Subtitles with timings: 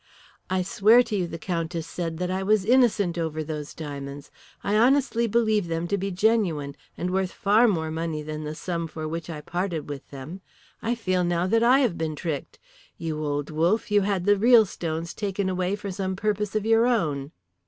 [0.49, 4.31] "I swear to you," the Countess said, "that I was innocent over those diamonds.
[4.63, 8.87] I honestly believed them to be genuine, and worth far more money than the sum
[8.87, 10.41] for which I parted with them.
[10.81, 12.57] I feel now that I have been tricked.
[12.97, 16.87] You old wolf, you had the real stones taken away for some purpose of your
[16.87, 17.31] own."